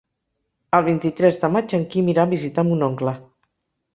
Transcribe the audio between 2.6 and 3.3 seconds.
mon oncle.